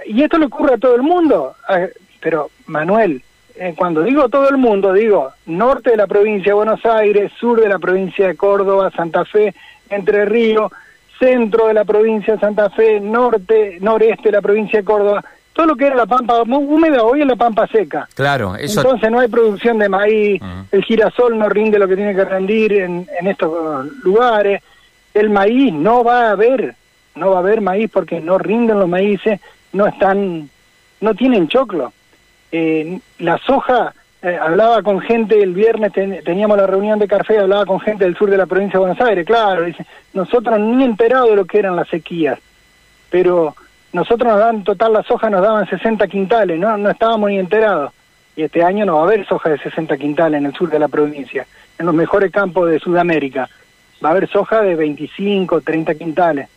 y 0.05 0.23
esto 0.23 0.37
le 0.37 0.45
ocurre 0.45 0.75
a 0.75 0.79
todo 0.79 0.95
el 0.95 1.03
mundo, 1.03 1.55
ah, 1.67 1.85
pero 2.19 2.49
Manuel, 2.67 3.21
eh, 3.55 3.73
cuando 3.77 4.03
digo 4.03 4.29
todo 4.29 4.49
el 4.49 4.57
mundo, 4.57 4.93
digo 4.93 5.31
norte 5.45 5.91
de 5.91 5.97
la 5.97 6.07
provincia 6.07 6.51
de 6.51 6.53
Buenos 6.53 6.85
Aires, 6.85 7.31
sur 7.39 7.59
de 7.59 7.67
la 7.67 7.79
provincia 7.79 8.27
de 8.27 8.35
Córdoba, 8.35 8.91
Santa 8.95 9.25
Fe, 9.25 9.53
Entre 9.89 10.25
Ríos, 10.25 10.71
centro 11.19 11.67
de 11.67 11.73
la 11.73 11.83
provincia 11.83 12.35
de 12.35 12.39
Santa 12.39 12.69
Fe, 12.69 13.01
norte, 13.01 13.77
noreste 13.81 14.29
de 14.29 14.31
la 14.31 14.41
provincia 14.41 14.79
de 14.79 14.85
Córdoba, 14.85 15.25
todo 15.51 15.65
lo 15.65 15.75
que 15.75 15.87
era 15.87 15.95
la 15.95 16.05
pampa 16.05 16.41
húmeda 16.41 17.03
hoy 17.03 17.19
es 17.21 17.27
la 17.27 17.35
pampa 17.35 17.67
seca. 17.67 18.07
Claro, 18.15 18.55
eso. 18.55 18.79
Entonces 18.79 19.11
no 19.11 19.19
hay 19.19 19.27
producción 19.27 19.77
de 19.77 19.89
maíz, 19.89 20.41
el 20.71 20.83
girasol 20.83 21.37
no 21.37 21.49
rinde 21.49 21.77
lo 21.79 21.87
que 21.87 21.97
tiene 21.97 22.15
que 22.15 22.23
rendir 22.23 22.71
en, 22.71 23.07
en 23.19 23.27
estos 23.27 23.85
lugares, 24.03 24.63
el 25.13 25.29
maíz 25.29 25.73
no 25.73 26.01
va 26.03 26.27
a 26.27 26.31
haber, 26.31 26.75
no 27.15 27.31
va 27.31 27.37
a 27.37 27.39
haber 27.39 27.59
maíz 27.59 27.91
porque 27.91 28.21
no 28.21 28.37
rinden 28.37 28.79
los 28.79 28.87
maíces, 28.87 29.41
no 29.73 29.85
están, 29.85 30.49
no 31.01 31.13
tienen 31.13 31.49
choclo 31.49 31.91
eh, 32.51 32.99
la 33.19 33.37
soja, 33.39 33.93
eh, 34.21 34.37
hablaba 34.39 34.81
con 34.81 34.99
gente 35.01 35.41
el 35.41 35.53
viernes, 35.53 35.93
teníamos 35.93 36.57
la 36.57 36.67
reunión 36.67 36.99
de 36.99 37.07
Carfe, 37.07 37.37
hablaba 37.37 37.65
con 37.65 37.79
gente 37.79 38.05
del 38.05 38.17
sur 38.17 38.29
de 38.29 38.37
la 38.37 38.47
provincia 38.47 38.79
de 38.79 38.85
Buenos 38.85 39.01
Aires, 39.01 39.25
claro, 39.25 39.63
dice, 39.63 39.85
nosotros 40.13 40.59
ni 40.59 40.83
enterados 40.83 41.29
de 41.29 41.35
lo 41.35 41.45
que 41.45 41.59
eran 41.59 41.75
las 41.75 41.87
sequías, 41.87 42.39
pero 43.09 43.55
nosotros 43.93 44.31
nos 44.31 44.39
dan, 44.39 44.63
total 44.63 44.93
la 44.93 45.03
soja 45.03 45.29
nos 45.29 45.41
daban 45.41 45.69
60 45.69 46.07
quintales, 46.07 46.59
no, 46.59 46.77
no 46.77 46.89
estábamos 46.89 47.29
ni 47.29 47.39
enterados. 47.39 47.93
Y 48.35 48.43
este 48.43 48.63
año 48.63 48.85
no 48.85 48.95
va 48.95 49.01
a 49.01 49.03
haber 49.03 49.27
soja 49.27 49.49
de 49.49 49.57
60 49.57 49.97
quintales 49.97 50.39
en 50.39 50.45
el 50.45 50.53
sur 50.53 50.69
de 50.69 50.79
la 50.79 50.87
provincia, 50.87 51.45
en 51.77 51.85
los 51.85 51.95
mejores 51.95 52.31
campos 52.31 52.69
de 52.69 52.79
Sudamérica. 52.79 53.49
Va 54.03 54.09
a 54.09 54.11
haber 54.13 54.29
soja 54.29 54.61
de 54.61 54.75
25, 54.75 55.59
30 55.59 55.95
quintales, 55.95 56.47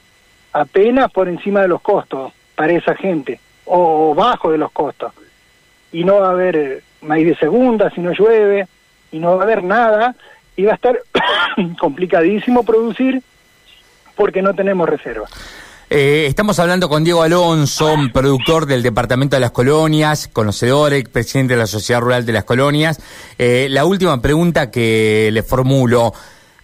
apenas 0.52 1.10
por 1.10 1.28
encima 1.28 1.62
de 1.62 1.68
los 1.68 1.80
costos 1.80 2.32
para 2.54 2.72
esa 2.72 2.94
gente, 2.94 3.40
o 3.64 4.14
bajo 4.14 4.52
de 4.52 4.58
los 4.58 4.70
costos 4.70 5.12
y 5.92 6.04
no 6.04 6.20
va 6.20 6.28
a 6.28 6.32
haber 6.32 6.56
eh, 6.56 6.80
maíz 7.02 7.26
de 7.26 7.36
segunda 7.36 7.90
si 7.90 8.00
no 8.00 8.12
llueve, 8.12 8.66
y 9.10 9.18
no 9.18 9.36
va 9.36 9.42
a 9.42 9.44
haber 9.44 9.62
nada, 9.62 10.14
y 10.56 10.64
va 10.64 10.72
a 10.72 10.76
estar 10.76 10.98
complicadísimo 11.80 12.64
producir 12.64 13.22
porque 14.16 14.42
no 14.42 14.54
tenemos 14.54 14.88
reserva. 14.88 15.28
Eh, 15.94 16.24
estamos 16.26 16.58
hablando 16.58 16.88
con 16.88 17.04
Diego 17.04 17.22
Alonso, 17.22 17.94
productor 18.14 18.64
del 18.64 18.82
Departamento 18.82 19.36
de 19.36 19.40
las 19.40 19.50
Colonias, 19.50 20.26
conocedor, 20.32 20.92
presidente 21.10 21.52
de 21.52 21.58
la 21.58 21.66
Sociedad 21.66 22.00
Rural 22.00 22.24
de 22.24 22.32
las 22.32 22.44
Colonias. 22.44 22.98
Eh, 23.38 23.66
la 23.68 23.84
última 23.84 24.20
pregunta 24.22 24.70
que 24.70 25.28
le 25.30 25.42
formulo. 25.42 26.14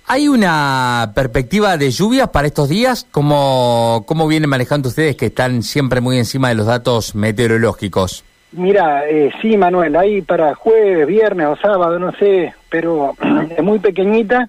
¿Hay 0.07 0.29
una 0.29 1.13
perspectiva 1.15 1.77
de 1.77 1.91
lluvias 1.91 2.31
para 2.31 2.47
estos 2.47 2.71
días? 2.71 3.07
¿Cómo, 3.11 4.05
¿Cómo 4.07 4.27
vienen 4.27 4.49
manejando 4.49 4.89
ustedes 4.89 5.15
que 5.17 5.27
están 5.27 5.63
siempre 5.63 6.01
muy 6.01 6.17
encima 6.17 6.49
de 6.49 6.55
los 6.55 6.65
datos 6.65 7.15
meteorológicos? 7.15 8.25
Mira, 8.53 9.07
eh, 9.07 9.31
sí, 9.43 9.57
Manuel, 9.57 9.95
ahí 9.97 10.23
para 10.23 10.55
jueves, 10.55 11.07
viernes 11.07 11.47
o 11.49 11.57
sábado, 11.57 11.99
no 11.99 12.13
sé, 12.13 12.55
pero 12.71 13.15
es 13.57 13.63
muy 13.63 13.79
pequeñita 13.79 14.49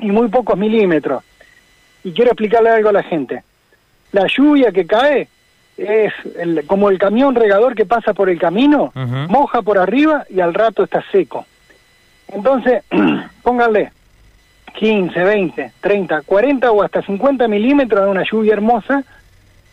y 0.00 0.10
muy 0.10 0.28
pocos 0.28 0.56
milímetros. 0.56 1.24
Y 2.04 2.12
quiero 2.12 2.30
explicarle 2.30 2.70
algo 2.70 2.90
a 2.90 2.92
la 2.92 3.02
gente. 3.02 3.42
La 4.12 4.26
lluvia 4.26 4.70
que 4.70 4.86
cae 4.86 5.28
es 5.76 6.12
como 6.66 6.90
el 6.90 6.98
camión 6.98 7.34
regador 7.34 7.74
que 7.74 7.86
pasa 7.86 8.14
por 8.14 8.28
el 8.30 8.38
camino, 8.38 8.92
moja 9.28 9.62
por 9.62 9.78
arriba 9.78 10.24
y 10.30 10.40
al 10.40 10.54
rato 10.54 10.84
está 10.84 11.04
seco. 11.12 11.44
Entonces, 12.28 12.82
pónganle 13.42 13.92
15, 14.74 15.24
20, 15.24 15.72
30, 15.80 16.22
40 16.22 16.70
o 16.70 16.82
hasta 16.82 17.02
50 17.02 17.48
milímetros 17.48 18.04
de 18.04 18.10
una 18.10 18.22
lluvia 18.22 18.52
hermosa 18.54 19.04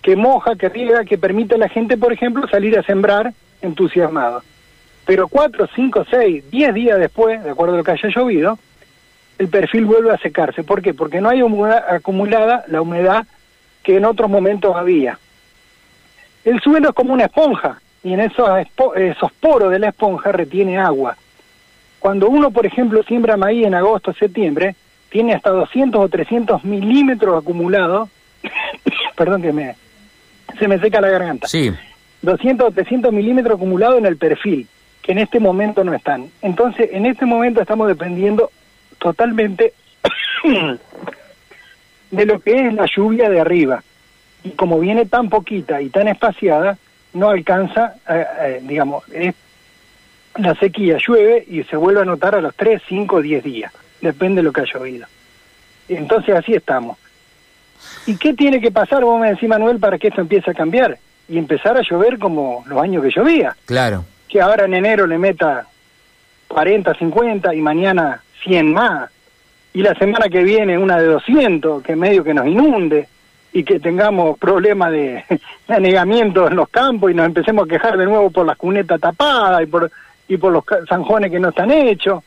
que 0.05 0.15
moja, 0.15 0.55
que 0.55 0.69
riega, 0.69 1.03
que 1.03 1.17
permite 1.17 1.55
a 1.55 1.57
la 1.57 1.67
gente, 1.67 1.97
por 1.97 2.13
ejemplo, 2.13 2.47
salir 2.47 2.77
a 2.77 2.83
sembrar 2.83 3.33
entusiasmado. 3.59 4.43
Pero 5.03 5.27
4, 5.27 5.67
5, 5.73 6.05
6, 6.07 6.51
10 6.51 6.73
días 6.75 6.99
después, 6.99 7.43
de 7.43 7.49
acuerdo 7.49 7.73
a 7.73 7.77
lo 7.77 7.83
que 7.83 7.89
haya 7.89 8.09
llovido, 8.09 8.59
el 9.39 9.47
perfil 9.47 9.85
vuelve 9.85 10.13
a 10.13 10.17
secarse. 10.19 10.63
¿Por 10.63 10.83
qué? 10.83 10.93
Porque 10.93 11.21
no 11.21 11.29
hay 11.29 11.41
acumulada 11.89 12.65
la 12.67 12.83
humedad 12.83 13.25
que 13.81 13.97
en 13.97 14.05
otros 14.05 14.29
momentos 14.29 14.75
había. 14.75 15.17
El 16.43 16.61
suelo 16.61 16.89
es 16.89 16.95
como 16.95 17.11
una 17.11 17.25
esponja 17.25 17.81
y 18.03 18.13
en 18.13 18.19
esos, 18.19 18.47
poros 19.39 19.71
de 19.71 19.79
la 19.79 19.87
esponja 19.89 20.31
retiene 20.31 20.77
agua. 20.77 21.17
Cuando 21.97 22.29
uno, 22.29 22.51
por 22.51 22.67
ejemplo, 22.67 23.01
siembra 23.01 23.37
maíz 23.37 23.65
en 23.65 23.73
agosto, 23.73 24.13
septiembre, 24.13 24.75
tiene 25.09 25.33
hasta 25.33 25.49
200 25.49 25.99
o 25.99 26.09
300 26.09 26.63
milímetros 26.63 27.41
acumulados. 27.41 28.07
Perdón 29.15 29.41
que 29.41 29.51
me, 29.51 29.75
se 30.57 30.67
me 30.67 30.79
seca 30.79 31.01
la 31.01 31.09
garganta. 31.09 31.47
Sí. 31.47 31.71
200 32.21 32.67
o 32.67 32.71
300 32.71 33.13
milímetros 33.13 33.55
acumulados 33.55 33.97
en 33.97 34.05
el 34.05 34.17
perfil, 34.17 34.67
que 35.01 35.11
en 35.11 35.19
este 35.19 35.39
momento 35.39 35.83
no 35.83 35.93
están. 35.93 36.29
Entonces, 36.41 36.89
en 36.91 37.05
este 37.05 37.25
momento 37.25 37.61
estamos 37.61 37.87
dependiendo 37.87 38.51
totalmente 38.97 39.73
de 42.11 42.25
lo 42.25 42.39
que 42.39 42.67
es 42.67 42.73
la 42.73 42.85
lluvia 42.85 43.29
de 43.29 43.39
arriba. 43.39 43.83
Y 44.43 44.51
como 44.51 44.79
viene 44.79 45.05
tan 45.05 45.29
poquita 45.29 45.81
y 45.81 45.89
tan 45.89 46.07
espaciada, 46.07 46.77
no 47.13 47.29
alcanza, 47.29 47.95
eh, 48.09 48.25
eh, 48.41 48.59
digamos, 48.63 49.03
la 50.37 50.55
sequía 50.55 50.97
llueve 50.97 51.45
y 51.47 51.63
se 51.63 51.77
vuelve 51.77 52.01
a 52.01 52.05
notar 52.05 52.35
a 52.35 52.41
los 52.41 52.55
3, 52.55 52.81
5, 52.87 53.21
10 53.21 53.43
días, 53.43 53.73
depende 54.01 54.41
de 54.41 54.43
lo 54.43 54.53
que 54.53 54.61
haya 54.61 54.73
llovido. 54.73 55.07
Entonces 55.87 56.35
así 56.35 56.53
estamos. 56.53 56.97
¿Y 58.05 58.17
qué 58.17 58.33
tiene 58.33 58.61
que 58.61 58.71
pasar, 58.71 59.03
vos 59.03 59.19
me 59.19 59.31
decís, 59.31 59.49
Manuel, 59.49 59.79
para 59.79 59.97
que 59.97 60.09
esto 60.09 60.21
empiece 60.21 60.51
a 60.51 60.53
cambiar? 60.53 60.97
Y 61.27 61.37
empezar 61.37 61.77
a 61.77 61.81
llover 61.81 62.19
como 62.19 62.63
los 62.67 62.81
años 62.81 63.03
que 63.03 63.11
llovía. 63.11 63.55
Claro. 63.65 64.05
Que 64.27 64.41
ahora 64.41 64.65
en 64.65 64.75
enero 64.75 65.07
le 65.07 65.17
meta 65.17 65.65
40, 66.47 66.93
50 66.93 67.55
y 67.55 67.61
mañana 67.61 68.21
100 68.43 68.73
más. 68.73 69.09
Y 69.73 69.81
la 69.81 69.95
semana 69.95 70.29
que 70.29 70.43
viene 70.43 70.77
una 70.77 70.97
de 70.97 71.07
200, 71.07 71.83
que 71.83 71.95
medio 71.95 72.23
que 72.23 72.33
nos 72.33 72.47
inunde 72.47 73.07
y 73.51 73.63
que 73.63 73.79
tengamos 73.79 74.37
problemas 74.37 74.91
de, 74.91 75.23
anegamiento 75.67 76.47
en 76.47 76.55
los 76.55 76.69
campos 76.69 77.11
y 77.11 77.13
nos 77.13 77.25
empecemos 77.25 77.65
a 77.65 77.69
quejar 77.69 77.97
de 77.97 78.05
nuevo 78.05 78.29
por 78.29 78.45
las 78.45 78.57
cunetas 78.57 78.99
tapadas 78.99 79.63
y 79.63 79.65
por, 79.65 79.91
y 80.27 80.37
por 80.37 80.51
los 80.51 80.63
zanjones 80.87 81.31
que 81.31 81.39
no 81.39 81.49
están 81.49 81.71
hechos. 81.71 82.23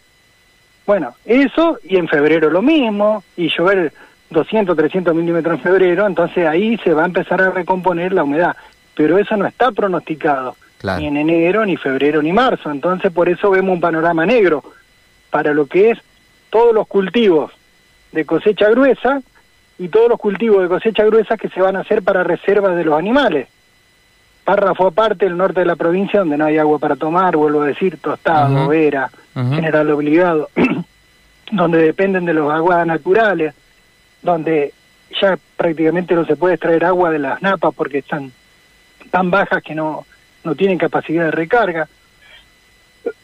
Bueno, 0.87 1.15
eso 1.27 1.79
y 1.85 1.97
en 1.97 2.09
febrero 2.09 2.49
lo 2.49 2.63
mismo, 2.63 3.23
y 3.37 3.51
llover 3.51 3.93
200, 4.31 4.77
300 4.77 5.15
milímetros 5.15 5.55
en 5.55 5.63
febrero, 5.63 6.07
entonces 6.07 6.47
ahí 6.47 6.77
se 6.79 6.93
va 6.93 7.03
a 7.03 7.07
empezar 7.07 7.41
a 7.41 7.51
recomponer 7.51 8.13
la 8.13 8.25
humedad. 8.25 8.57
Pero 8.95 9.19
eso 9.19 9.37
no 9.37 9.47
está 9.47 9.73
pronosticado, 9.73 10.57
ni 10.99 11.07
en 11.07 11.17
enero, 11.17 11.65
ni 11.65 11.77
febrero, 11.77 12.21
ni 12.23 12.33
marzo. 12.33 12.71
Entonces 12.71 13.13
por 13.13 13.29
eso 13.29 13.51
vemos 13.51 13.75
un 13.75 13.81
panorama 13.81 14.27
negro 14.27 14.63
para 15.31 15.53
lo 15.53 15.67
que 15.67 15.91
es 15.91 15.99
todos 16.51 16.75
los 16.75 16.87
cultivos 16.87 17.53
de 18.13 18.25
cosecha 18.25 18.69
gruesa 18.71 19.21
y 19.79 19.89
todos 19.89 20.09
los 20.09 20.19
cultivos 20.19 20.63
de 20.63 20.69
cosecha 20.69 21.05
gruesa 21.05 21.37
que 21.37 21.49
se 21.49 21.61
van 21.61 21.77
a 21.77 21.81
hacer 21.81 22.03
para 22.03 22.25
reservas 22.25 22.77
de 22.77 22.85
los 22.85 22.99
animales. 22.99 23.49
Párrafo 24.45 24.87
aparte, 24.87 25.27
el 25.27 25.37
norte 25.37 25.61
de 25.61 25.67
la 25.67 25.77
provincia, 25.77 26.21
donde 26.21 26.39
no 26.39 26.47
hay 26.47 26.57
agua 26.57 26.79
para 26.79 26.97
tomar, 26.97 27.37
vuelvo 27.37 27.63
a 27.63 27.67
decir, 27.67 27.99
tostado, 27.99 28.69
vera, 28.69 29.11
general 29.35 29.91
obligado, 29.91 30.49
donde 31.53 31.79
dependen 31.79 32.25
de 32.25 32.33
los 32.33 32.51
aguas 32.51 32.87
naturales, 32.87 33.55
donde 34.23 34.73
ya 35.21 35.39
prácticamente 35.57 36.15
no 36.15 36.25
se 36.25 36.37
puede 36.37 36.55
extraer 36.55 36.85
agua 36.85 37.11
de 37.11 37.19
las 37.19 37.41
napas 37.43 37.75
porque 37.75 37.99
están 37.99 38.33
tan 39.11 39.31
bajas 39.31 39.63
que 39.63 39.75
no, 39.75 40.07
no 40.45 40.55
tienen 40.55 40.79
capacidad 40.79 41.25
de 41.25 41.31
recarga. 41.31 41.89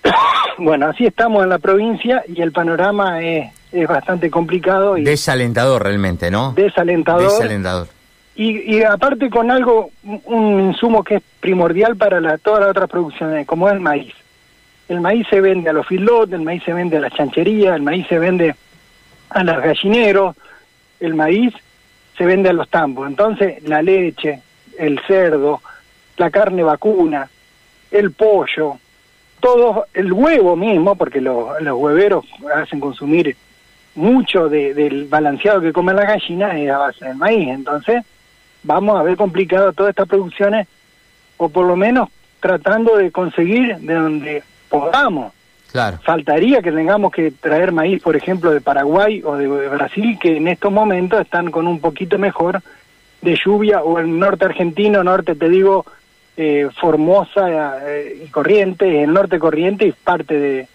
bueno, 0.58 0.86
así 0.86 1.06
estamos 1.06 1.42
en 1.42 1.50
la 1.50 1.58
provincia 1.58 2.24
y 2.26 2.40
el 2.40 2.52
panorama 2.52 3.22
es, 3.22 3.52
es 3.72 3.86
bastante 3.86 4.30
complicado. 4.30 4.96
Y 4.96 5.04
desalentador 5.04 5.82
realmente, 5.82 6.30
¿no? 6.30 6.52
Desalentador. 6.52 7.30
Desalentador. 7.30 7.88
Y, 8.36 8.76
y 8.76 8.82
aparte 8.82 9.30
con 9.30 9.50
algo, 9.50 9.90
un 10.24 10.60
insumo 10.60 11.04
que 11.04 11.16
es 11.16 11.22
primordial 11.38 11.96
para 11.96 12.20
la, 12.20 12.36
todas 12.38 12.60
las 12.60 12.70
otras 12.70 12.90
producciones, 12.90 13.46
como 13.46 13.68
es 13.68 13.74
el 13.74 13.80
maíz. 13.80 14.14
El 14.88 15.00
maíz 15.00 15.26
se 15.30 15.40
vende 15.40 15.70
a 15.70 15.72
los 15.72 15.86
filotes, 15.86 16.34
el 16.34 16.42
maíz 16.42 16.62
se 16.64 16.72
vende 16.72 16.96
a 16.96 17.00
las 17.00 17.12
chancherías, 17.12 17.76
el 17.76 17.82
maíz 17.82 18.06
se 18.08 18.18
vende 18.18 18.54
a 19.30 19.44
los 19.44 19.62
gallineros, 19.62 20.36
el 21.00 21.14
maíz 21.14 21.54
se 22.16 22.24
vende 22.24 22.50
a 22.50 22.52
los 22.52 22.68
tambos. 22.68 23.06
Entonces, 23.08 23.62
la 23.64 23.82
leche, 23.82 24.40
el 24.78 25.00
cerdo, 25.06 25.60
la 26.16 26.30
carne 26.30 26.62
vacuna, 26.62 27.28
el 27.90 28.12
pollo, 28.12 28.78
todo, 29.40 29.86
el 29.92 30.12
huevo 30.12 30.56
mismo, 30.56 30.94
porque 30.94 31.20
los, 31.20 31.60
los 31.60 31.78
hueveros 31.78 32.24
hacen 32.54 32.80
consumir 32.80 33.36
mucho 33.94 34.48
del 34.48 35.06
balanceado 35.06 35.60
que 35.60 35.72
come 35.72 35.94
la 35.94 36.04
gallina 36.04 36.58
es 36.58 36.70
a 36.70 36.78
base 36.78 37.04
del 37.04 37.16
maíz. 37.16 37.48
Entonces, 37.48 38.02
vamos 38.62 38.98
a 38.98 39.02
ver 39.02 39.16
complicado 39.16 39.72
todas 39.72 39.90
estas 39.90 40.08
producciones, 40.08 40.66
o 41.36 41.48
por 41.48 41.66
lo 41.66 41.76
menos 41.76 42.08
tratando 42.40 42.96
de 42.96 43.10
conseguir 43.10 43.76
de 43.78 43.94
donde 43.94 44.42
podamos 44.68 45.32
Faltaría 46.02 46.62
que 46.62 46.70
tengamos 46.70 47.10
que 47.10 47.32
traer 47.32 47.72
maíz, 47.72 48.00
por 48.00 48.14
ejemplo, 48.14 48.52
de 48.52 48.60
Paraguay 48.60 49.22
o 49.24 49.36
de 49.36 49.48
Brasil, 49.68 50.16
que 50.20 50.36
en 50.36 50.46
estos 50.46 50.70
momentos 50.70 51.20
están 51.20 51.50
con 51.50 51.66
un 51.66 51.80
poquito 51.80 52.16
mejor 52.16 52.62
de 53.20 53.36
lluvia, 53.36 53.82
o 53.82 53.98
el 53.98 54.16
norte 54.16 54.44
argentino, 54.44 55.02
norte 55.02 55.34
te 55.34 55.48
digo, 55.48 55.84
eh, 56.36 56.68
Formosa 56.80 57.78
eh, 57.88 58.22
y 58.24 58.28
Corriente, 58.28 59.02
el 59.02 59.12
norte 59.12 59.40
Corriente 59.40 59.86
y 59.86 59.92
parte 59.92 60.38
de 60.38 60.68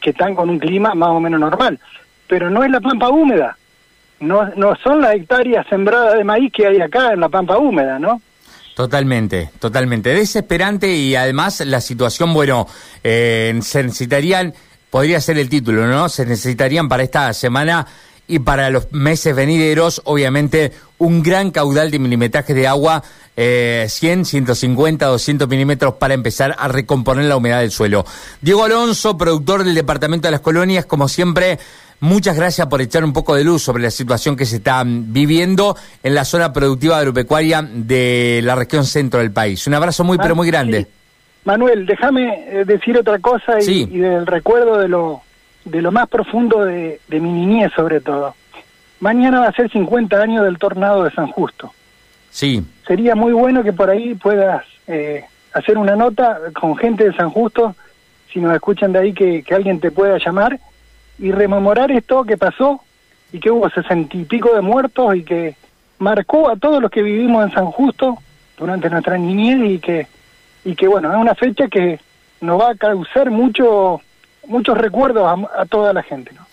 que 0.00 0.10
están 0.10 0.34
con 0.34 0.48
un 0.48 0.58
clima 0.58 0.94
más 0.94 1.10
o 1.10 1.20
menos 1.20 1.38
normal. 1.38 1.78
Pero 2.26 2.48
no 2.48 2.64
es 2.64 2.70
la 2.70 2.80
pampa 2.80 3.10
húmeda, 3.10 3.58
no, 4.20 4.48
no 4.56 4.74
son 4.76 5.02
las 5.02 5.14
hectáreas 5.14 5.66
sembradas 5.66 6.16
de 6.16 6.24
maíz 6.24 6.50
que 6.50 6.66
hay 6.66 6.80
acá 6.80 7.12
en 7.12 7.20
la 7.20 7.28
pampa 7.28 7.58
húmeda, 7.58 7.98
¿no? 7.98 8.22
Totalmente, 8.76 9.48
totalmente. 9.58 10.10
Desesperante 10.10 10.94
y 10.94 11.16
además 11.16 11.60
la 11.64 11.80
situación, 11.80 12.34
bueno, 12.34 12.68
eh, 13.02 13.58
se 13.62 13.82
necesitarían, 13.82 14.52
podría 14.90 15.18
ser 15.22 15.38
el 15.38 15.48
título, 15.48 15.86
¿no? 15.86 16.10
Se 16.10 16.26
necesitarían 16.26 16.86
para 16.86 17.02
esta 17.02 17.32
semana 17.32 17.86
y 18.28 18.38
para 18.40 18.68
los 18.68 18.92
meses 18.92 19.34
venideros, 19.34 20.02
obviamente, 20.04 20.72
un 20.98 21.22
gran 21.22 21.52
caudal 21.52 21.90
de 21.90 21.98
milimetraje 21.98 22.52
de 22.52 22.66
agua, 22.66 23.02
eh, 23.34 23.86
100, 23.88 24.26
150, 24.26 25.06
200 25.06 25.48
milímetros 25.48 25.94
para 25.94 26.12
empezar 26.12 26.54
a 26.58 26.68
recomponer 26.68 27.24
la 27.24 27.38
humedad 27.38 27.60
del 27.60 27.70
suelo. 27.70 28.04
Diego 28.42 28.64
Alonso, 28.64 29.16
productor 29.16 29.64
del 29.64 29.74
Departamento 29.74 30.28
de 30.28 30.32
las 30.32 30.40
Colonias, 30.42 30.84
como 30.84 31.08
siempre, 31.08 31.58
Muchas 32.00 32.36
gracias 32.36 32.66
por 32.66 32.82
echar 32.82 33.04
un 33.04 33.12
poco 33.12 33.34
de 33.34 33.44
luz 33.44 33.62
sobre 33.62 33.82
la 33.82 33.90
situación 33.90 34.36
que 34.36 34.44
se 34.44 34.56
está 34.56 34.82
viviendo 34.86 35.76
en 36.02 36.14
la 36.14 36.24
zona 36.24 36.52
productiva 36.52 36.98
agropecuaria 36.98 37.62
de 37.62 38.40
la 38.42 38.54
región 38.54 38.84
centro 38.84 39.20
del 39.20 39.32
país. 39.32 39.66
Un 39.66 39.74
abrazo 39.74 40.04
muy, 40.04 40.18
pero 40.18 40.36
muy 40.36 40.46
grande. 40.46 40.86
Manuel, 41.44 41.86
déjame 41.86 42.44
eh, 42.48 42.64
decir 42.64 42.98
otra 42.98 43.18
cosa 43.18 43.60
y, 43.60 43.86
del 43.86 44.26
recuerdo 44.26 44.78
de 44.78 44.88
lo, 44.88 45.22
de 45.64 45.80
lo 45.80 45.90
más 45.90 46.08
profundo 46.08 46.64
de, 46.64 47.00
mi 47.08 47.20
niñez 47.20 47.72
sobre 47.74 48.00
todo. 48.00 48.34
Mañana 49.00 49.40
va 49.40 49.48
a 49.48 49.52
ser 49.52 49.70
50 49.70 50.20
años 50.20 50.44
del 50.44 50.58
tornado 50.58 51.04
de 51.04 51.12
San 51.12 51.28
Justo. 51.28 51.72
Sí. 52.30 52.62
Sería 52.86 53.14
muy 53.14 53.32
bueno 53.32 53.62
que 53.62 53.72
por 53.72 53.88
ahí 53.88 54.14
puedas 54.14 54.64
eh, 54.86 55.24
hacer 55.54 55.78
una 55.78 55.96
nota 55.96 56.38
con 56.52 56.76
gente 56.76 57.04
de 57.04 57.14
San 57.14 57.30
Justo, 57.30 57.74
si 58.30 58.40
nos 58.40 58.54
escuchan 58.54 58.92
de 58.92 58.98
ahí, 58.98 59.12
que, 59.14 59.42
que 59.42 59.54
alguien 59.54 59.80
te 59.80 59.90
pueda 59.90 60.18
llamar 60.18 60.58
y 61.18 61.32
rememorar 61.32 61.90
esto 61.90 62.24
que 62.24 62.36
pasó 62.36 62.80
y 63.32 63.40
que 63.40 63.50
hubo 63.50 63.68
sesenta 63.70 64.16
y 64.16 64.24
pico 64.24 64.54
de 64.54 64.60
muertos 64.60 65.16
y 65.16 65.22
que 65.22 65.56
marcó 65.98 66.48
a 66.48 66.56
todos 66.56 66.80
los 66.80 66.90
que 66.90 67.02
vivimos 67.02 67.44
en 67.44 67.52
San 67.52 67.66
Justo 67.66 68.18
durante 68.56 68.90
nuestra 68.90 69.18
niñez 69.18 69.70
y 69.70 69.78
que 69.78 70.06
y 70.64 70.74
que 70.74 70.88
bueno 70.88 71.10
es 71.12 71.18
una 71.18 71.34
fecha 71.34 71.68
que 71.68 72.00
nos 72.40 72.60
va 72.60 72.70
a 72.70 72.74
causar 72.74 73.30
mucho 73.30 74.00
muchos 74.46 74.76
recuerdos 74.76 75.46
a, 75.56 75.66
toda 75.66 75.92
la 75.92 76.02
gente 76.02 76.32
¿no? 76.34 76.45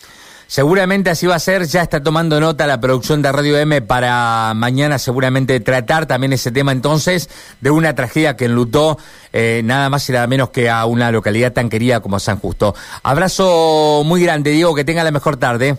Seguramente 0.53 1.09
así 1.09 1.25
va 1.25 1.33
a 1.33 1.39
ser, 1.39 1.65
ya 1.65 1.81
está 1.81 2.03
tomando 2.03 2.39
nota 2.39 2.67
la 2.67 2.79
producción 2.79 3.23
de 3.23 3.31
Radio 3.31 3.57
M 3.57 3.81
para 3.81 4.53
mañana 4.53 4.99
seguramente 4.99 5.59
tratar 5.61 6.05
también 6.05 6.31
ese 6.31 6.51
tema 6.51 6.71
entonces 6.71 7.27
de 7.59 7.71
una 7.71 7.95
tragedia 7.95 8.37
que 8.37 8.45
enlutó 8.45 8.99
eh, 9.31 9.61
nada 9.65 9.89
más 9.89 10.07
y 10.07 10.11
nada 10.11 10.27
menos 10.27 10.51
que 10.51 10.69
a 10.69 10.85
una 10.85 11.09
localidad 11.09 11.53
tan 11.53 11.69
querida 11.69 12.01
como 12.01 12.19
San 12.19 12.37
Justo. 12.37 12.75
Abrazo 13.01 14.03
muy 14.05 14.21
grande, 14.21 14.51
Diego, 14.51 14.75
que 14.75 14.85
tenga 14.85 15.03
la 15.03 15.09
mejor 15.09 15.37
tarde. 15.37 15.75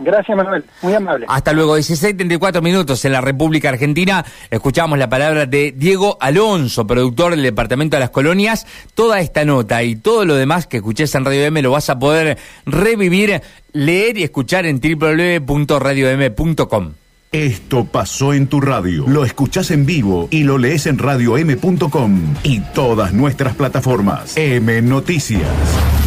Gracias, 0.00 0.36
Manuel. 0.36 0.64
Muy 0.82 0.92
amable. 0.94 1.26
Hasta 1.28 1.52
luego. 1.52 1.78
16.34 1.78 2.60
minutos 2.62 3.04
en 3.04 3.12
la 3.12 3.20
República 3.20 3.68
Argentina. 3.68 4.24
Escuchamos 4.50 4.98
la 4.98 5.08
palabra 5.08 5.46
de 5.46 5.72
Diego 5.76 6.16
Alonso, 6.20 6.84
productor 6.86 7.32
del 7.32 7.42
Departamento 7.42 7.96
de 7.96 8.00
las 8.00 8.10
Colonias. 8.10 8.66
Toda 8.94 9.20
esta 9.20 9.44
nota 9.44 9.82
y 9.82 9.96
todo 9.96 10.24
lo 10.24 10.36
demás 10.36 10.66
que 10.66 10.78
escuches 10.78 11.14
en 11.14 11.26
Radio 11.26 11.44
M 11.44 11.60
lo 11.62 11.72
vas 11.72 11.90
a 11.90 11.98
poder 11.98 12.38
revivir, 12.64 13.42
leer 13.72 14.16
y 14.16 14.22
escuchar 14.22 14.64
en 14.66 14.80
www.radiom.com. 14.80 16.92
Esto 17.32 17.84
pasó 17.84 18.34
en 18.34 18.48
tu 18.48 18.60
radio. 18.60 19.04
Lo 19.06 19.24
escuchás 19.24 19.70
en 19.70 19.86
vivo 19.86 20.26
y 20.32 20.42
lo 20.42 20.58
lees 20.58 20.86
en 20.86 20.98
radiom.com 20.98 22.34
y 22.42 22.58
todas 22.74 23.12
nuestras 23.12 23.54
plataformas. 23.54 24.36
M 24.36 24.82
Noticias. 24.82 25.46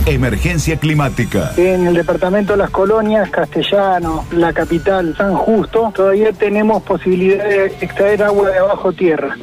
Emergencia 0.06 0.76
climática. 0.76 1.54
En 1.56 1.88
el 1.88 1.94
departamento 1.94 2.52
de 2.52 2.58
las 2.58 2.72
colonias, 2.72 3.30
Castellano, 3.30 4.26
la 4.34 4.52
capital, 4.52 5.16
San 5.16 5.34
Justo, 5.34 5.94
todavía 5.96 6.34
tenemos 6.34 6.84
posibilidad 6.84 7.48
de 7.48 7.68
extraer 7.68 8.22
agua 8.24 8.50
de 8.50 8.58
abajo 8.58 8.92
tierra. 8.92 9.34